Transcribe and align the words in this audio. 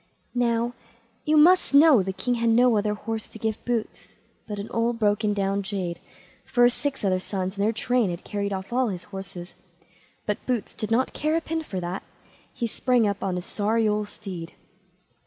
Now, 0.33 0.73
you 1.25 1.37
must 1.37 1.75
know 1.75 2.01
the 2.01 2.11
king 2.11 2.33
had 2.33 2.49
no 2.49 2.75
other 2.75 2.95
horse 2.95 3.27
to 3.27 3.37
give 3.37 3.63
Boots 3.65 4.17
but 4.47 4.57
an 4.57 4.67
old 4.71 4.97
broken 4.97 5.31
down 5.35 5.61
jade, 5.61 5.99
for 6.43 6.63
his 6.63 6.73
six 6.73 7.05
other 7.05 7.19
sons 7.19 7.55
and 7.55 7.63
their 7.63 7.71
train 7.71 8.09
had 8.09 8.23
carried 8.23 8.51
off 8.51 8.73
all 8.73 8.87
his 8.87 9.03
horses; 9.03 9.53
but 10.25 10.43
Boots 10.47 10.73
did 10.73 10.89
not 10.89 11.13
care 11.13 11.35
a 11.35 11.41
pin 11.41 11.61
for 11.61 11.79
that, 11.81 12.01
he 12.51 12.65
sprang 12.65 13.07
up 13.07 13.21
on 13.23 13.35
his 13.35 13.45
sorry 13.45 13.87
old 13.87 14.07
steed. 14.07 14.55